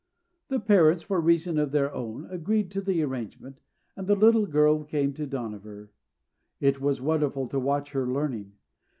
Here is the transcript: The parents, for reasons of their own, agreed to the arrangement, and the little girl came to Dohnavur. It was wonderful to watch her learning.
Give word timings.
The 0.47 0.59
parents, 0.59 1.03
for 1.03 1.21
reasons 1.21 1.59
of 1.59 1.71
their 1.71 1.93
own, 1.93 2.25
agreed 2.31 2.71
to 2.71 2.81
the 2.81 3.03
arrangement, 3.03 3.61
and 3.95 4.07
the 4.07 4.15
little 4.15 4.47
girl 4.47 4.83
came 4.83 5.13
to 5.13 5.27
Dohnavur. 5.27 5.89
It 6.59 6.81
was 6.81 6.99
wonderful 6.99 7.47
to 7.49 7.59
watch 7.59 7.91
her 7.91 8.07
learning. 8.07 8.53